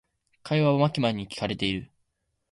[0.41, 1.91] 会話はマキマに聞かれている。